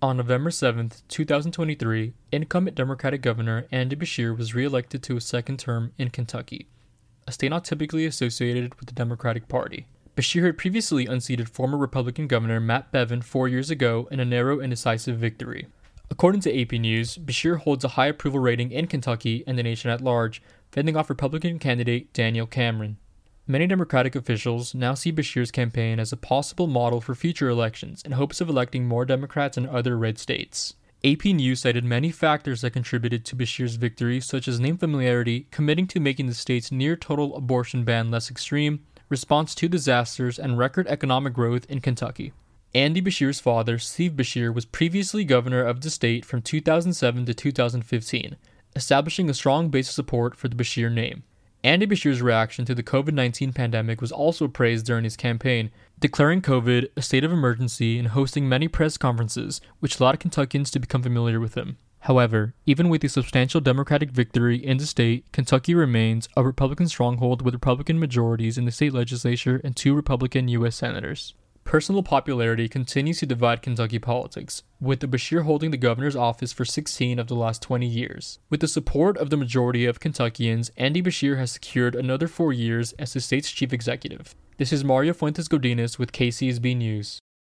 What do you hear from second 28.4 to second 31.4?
of electing more Democrats in other red states. AP